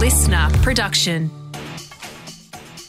[0.00, 1.30] listener production.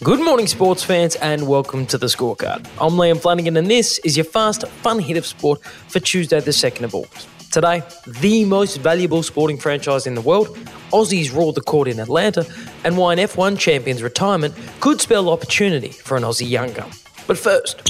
[0.02, 2.66] Good morning, sports fans, and welcome to the scorecard.
[2.80, 6.52] I'm Liam Flanagan, and this is your fast, fun hit of sport for Tuesday, the
[6.52, 7.28] 2nd of August.
[7.52, 7.84] Today,
[8.22, 10.58] the most valuable sporting franchise in the world,
[10.94, 12.46] Aussies ruled the court in Atlanta,
[12.86, 16.90] and why an F1 champion's retirement could spell opportunity for an Aussie young gun.
[17.28, 17.84] But first,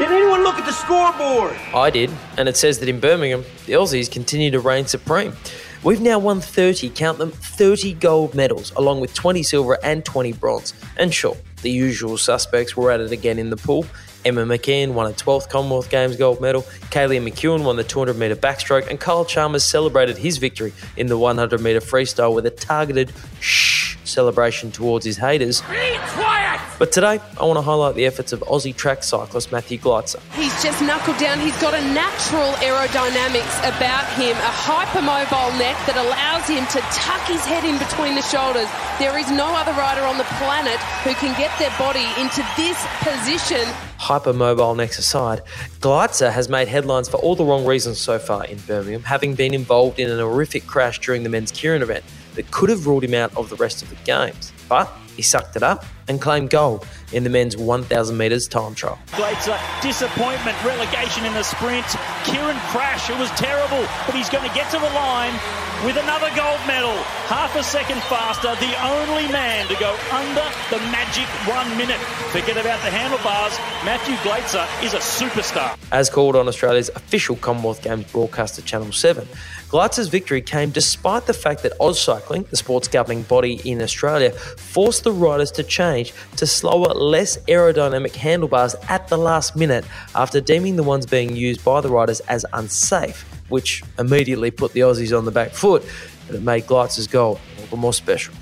[0.00, 1.54] Did anyone look at the scoreboard?
[1.72, 5.34] I did, and it says that in Birmingham, the Aussies continue to reign supreme.
[5.82, 10.34] We've now won 30, count them, 30 gold medals, along with 20 silver and 20
[10.34, 10.74] bronze.
[10.98, 13.86] And sure, the usual suspects were at it again in the pool.
[14.26, 18.36] Emma McKeon won a 12th Commonwealth Games gold medal, Kaylee McKeown won the 200 metre
[18.36, 23.10] backstroke, and Kyle Chalmers celebrated his victory in the 100 metre freestyle with a targeted
[23.40, 23.79] shh
[24.10, 25.60] celebration towards his haters.
[25.62, 26.60] Be quiet!
[26.80, 30.18] But today, I want to highlight the efforts of Aussie track cyclist Matthew Glaetzer.
[30.32, 31.38] He's just knuckled down.
[31.38, 37.20] He's got a natural aerodynamics about him, a hypermobile neck that allows him to tuck
[37.28, 38.66] his head in between the shoulders.
[38.98, 42.80] There is no other rider on the planet who can get their body into this
[43.04, 43.68] position.
[43.98, 45.42] hypermobile next aside,
[45.80, 49.52] Glaetzer has made headlines for all the wrong reasons so far in Birmingham, having been
[49.52, 53.14] involved in an horrific crash during the men's keirin event that could have ruled him
[53.14, 54.52] out of the rest of the games.
[54.68, 58.98] But he sucked it up and claimed gold in the men's 1,000 metres time trial.
[59.08, 61.84] Glaetzer, disappointment, relegation in the sprint.
[62.24, 65.34] keirin crash, it was terrible, but he's going to get to the line
[65.84, 66.94] with another gold medal.
[67.28, 72.00] Half a second faster, the only man to go under the magic one minute.
[72.32, 73.56] Forget about the handlebars.
[73.84, 75.78] Matthew Glaetzer is a superstar.
[75.92, 79.26] As called on Australia's official Commonwealth Games broadcaster Channel 7,
[79.70, 85.04] Glaetzer's victory came despite the fact that AusCycling, the sports governing body in Australia, forced
[85.04, 89.84] the riders to change to slower, less aerodynamic handlebars at the last minute
[90.16, 94.80] after deeming the ones being used by the riders as unsafe, which immediately put the
[94.80, 95.84] Aussies on the back foot,
[96.26, 98.34] and it made Glaetzer's goal all the more special.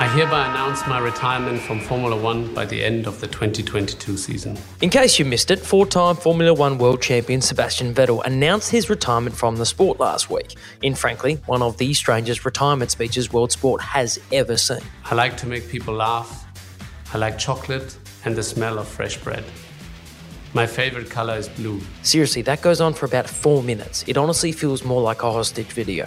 [0.00, 4.56] I hereby announce my retirement from Formula One by the end of the 2022 season.
[4.80, 8.88] In case you missed it, four time Formula One world champion Sebastian Vettel announced his
[8.88, 13.50] retirement from the sport last week, in frankly one of the strangest retirement speeches world
[13.50, 14.78] sport has ever seen.
[15.04, 16.46] I like to make people laugh.
[17.12, 19.42] I like chocolate and the smell of fresh bread.
[20.54, 21.80] My favorite color is blue.
[22.02, 24.04] Seriously, that goes on for about four minutes.
[24.06, 26.06] It honestly feels more like a hostage video.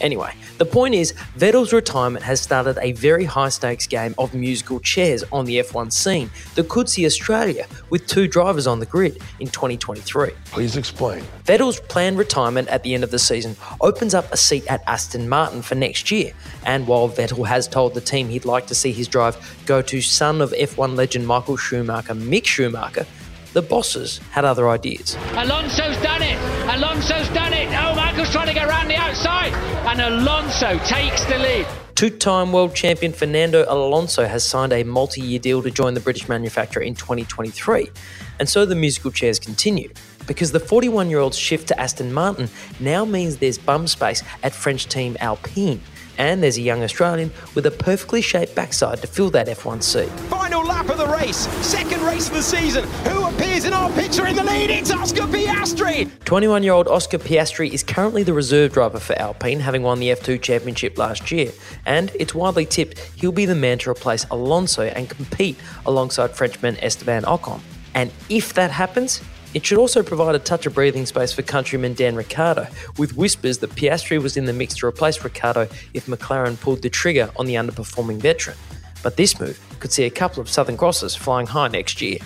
[0.00, 4.80] Anyway, the point is, Vettel's retirement has started a very high stakes game of musical
[4.80, 9.20] chairs on the F1 scene that could see Australia with two drivers on the grid
[9.40, 10.30] in 2023.
[10.46, 11.22] Please explain.
[11.44, 15.28] Vettel's planned retirement at the end of the season opens up a seat at Aston
[15.28, 16.32] Martin for next year.
[16.64, 19.36] And while Vettel has told the team he'd like to see his drive
[19.66, 23.06] go to son of F1 legend Michael Schumacher, Mick Schumacher,
[23.52, 25.16] the bosses had other ideas.
[25.32, 26.38] Alonso's done it.
[26.76, 27.68] Alonso's done it.
[27.68, 29.52] Oh, Michael's trying to get around the outside.
[29.86, 31.66] And Alonso takes the lead.
[31.94, 36.00] Two time world champion Fernando Alonso has signed a multi year deal to join the
[36.00, 37.90] British manufacturer in 2023.
[38.38, 39.90] And so the musical chairs continue.
[40.26, 42.48] Because the 41 year old's shift to Aston Martin
[42.78, 45.80] now means there's bum space at French team Alpine.
[46.18, 50.10] And there's a young Australian with a perfectly shaped backside to fill that F1 seat.
[50.28, 52.84] Final lap of the race, second race of the season.
[53.08, 54.70] Who appears in our picture in the lead?
[54.70, 56.10] It's Oscar Piastri.
[56.24, 60.10] 21 year old Oscar Piastri is currently the reserve driver for Alpine, having won the
[60.10, 61.52] F2 championship last year.
[61.86, 66.76] And it's widely tipped he'll be the man to replace Alonso and compete alongside Frenchman
[66.78, 67.60] Esteban Ocon.
[67.94, 69.22] And if that happens,
[69.54, 72.66] it should also provide a touch of breathing space for countryman Dan Ricciardo,
[72.98, 76.90] with whispers that Piastri was in the mix to replace Ricciardo if McLaren pulled the
[76.90, 78.56] trigger on the underperforming veteran.
[79.02, 82.18] But this move could see a couple of Southern Crosses flying high next year.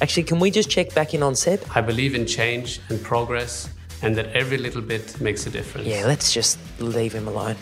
[0.00, 1.64] Actually, can we just check back in on Seb?
[1.74, 3.68] I believe in change and progress,
[4.02, 5.86] and that every little bit makes a difference.
[5.86, 7.56] Yeah, let's just leave him alone.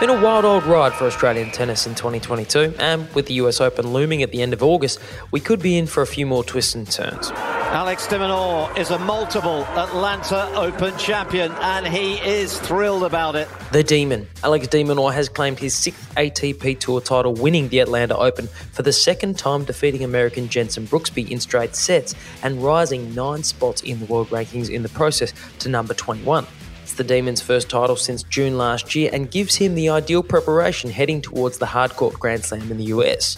[0.00, 3.92] Been a wild old ride for Australian tennis in 2022, and with the US Open
[3.92, 5.00] looming at the end of August,
[5.32, 7.32] we could be in for a few more twists and turns.
[7.32, 13.48] Alex de Minaur is a multiple Atlanta Open champion, and he is thrilled about it.
[13.72, 14.28] The Demon.
[14.44, 18.82] Alex de Minaur has claimed his sixth ATP Tour title, winning the Atlanta Open for
[18.82, 23.98] the second time, defeating American Jensen Brooksby in straight sets and rising nine spots in
[23.98, 26.46] the world rankings in the process to number 21.
[26.88, 30.88] It's the Demon's first title since June last year and gives him the ideal preparation
[30.88, 33.36] heading towards the hardcourt Grand Slam in the US.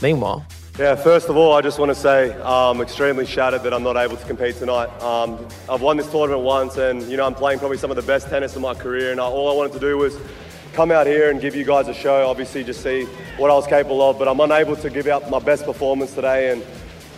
[0.00, 0.46] Meanwhile,
[0.78, 3.96] Yeah, first of all, I just want to say I'm extremely shattered that I'm not
[3.96, 4.86] able to compete tonight.
[5.02, 8.02] Um, I've won this tournament once, and you know I'm playing probably some of the
[8.02, 10.16] best tennis of my career, and I, all I wanted to do was
[10.72, 12.28] come out here and give you guys a show.
[12.30, 13.06] Obviously, just see
[13.36, 16.52] what I was capable of, but I'm unable to give out my best performance today,
[16.52, 16.62] and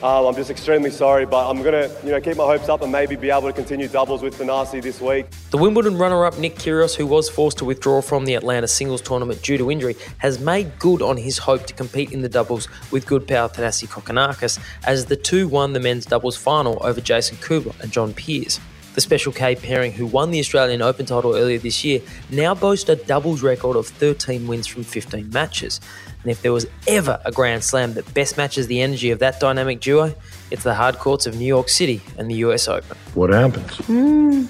[0.04, 2.82] Um, I'm just extremely sorry, but I'm going to you know, keep my hopes up
[2.82, 5.24] and maybe be able to continue doubles with Thanasi this week.
[5.50, 9.00] The Wimbledon runner up Nick Kyrgios, who was forced to withdraw from the Atlanta singles
[9.00, 12.68] tournament due to injury, has made good on his hope to compete in the doubles
[12.90, 17.38] with good pal Thanasi Kokkinakis as the two won the men's doubles final over Jason
[17.38, 18.60] Kubler and John Peers.
[18.94, 22.00] The Special K pairing, who won the Australian Open title earlier this year,
[22.30, 25.80] now boast a doubles record of 13 wins from 15 matches.
[26.22, 29.40] And if there was ever a Grand Slam that best matches the energy of that
[29.40, 30.14] dynamic duo,
[30.50, 32.96] it's the hard courts of New York City and the US Open.
[33.14, 33.72] What happens?
[33.88, 34.48] Mm.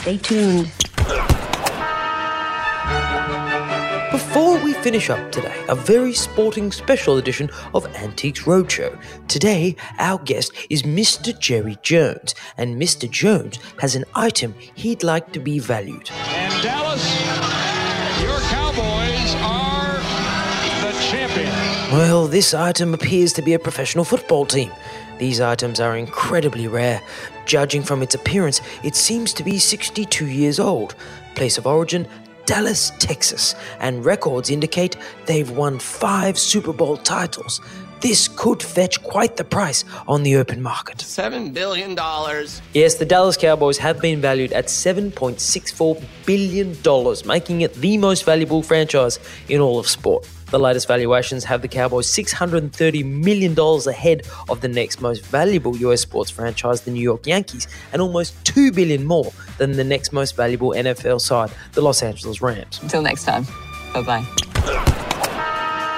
[0.00, 0.72] Stay tuned.
[4.12, 8.96] Before we finish up today, a very sporting special edition of Antiques Roadshow.
[9.26, 11.36] Today, our guest is Mr.
[11.38, 13.10] Jerry Jones, and Mr.
[13.10, 16.08] Jones has an item he'd like to be valued.
[16.12, 17.04] And Dallas,
[18.22, 19.98] your Cowboys are
[20.82, 21.50] the champion.
[21.90, 24.70] Well, this item appears to be a professional football team.
[25.18, 27.02] These items are incredibly rare.
[27.44, 30.94] Judging from its appearance, it seems to be 62 years old.
[31.34, 32.06] Place of origin,
[32.46, 34.96] Dallas, Texas, and records indicate
[35.26, 37.60] they've won five Super Bowl titles.
[38.00, 40.98] This could fetch quite the price on the open market.
[40.98, 41.96] $7 billion.
[42.72, 46.76] Yes, the Dallas Cowboys have been valued at $7.64 billion,
[47.26, 50.28] making it the most valuable franchise in all of sport.
[50.46, 56.02] The latest valuations have the Cowboys $630 million ahead of the next most valuable US
[56.02, 60.36] sports franchise, the New York Yankees, and almost $2 billion more than the next most
[60.36, 62.80] valuable NFL side, the Los Angeles Rams.
[62.80, 63.44] Until next time,
[63.92, 64.24] bye bye.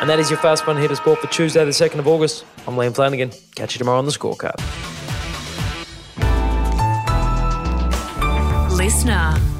[0.00, 2.44] And that is your Fast One Hit of Sport for Tuesday, the 2nd of August.
[2.66, 3.30] I'm Liam Flanagan.
[3.54, 4.56] Catch you tomorrow on the scorecard.
[8.76, 9.57] Listener.